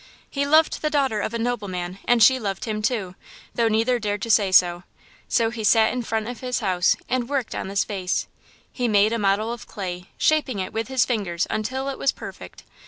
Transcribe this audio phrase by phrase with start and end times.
[0.27, 3.13] He loved the daughter of a nobleman and she loved him, too,
[3.53, 4.81] though neither dared to say so.
[5.27, 8.25] So he sat in front of his house and worked on this vase.
[8.71, 12.63] He made a model of clay, shaping it with his fingers until it was perfect.